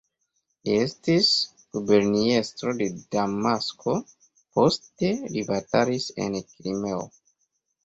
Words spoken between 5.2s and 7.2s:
li batalis en Krimeo.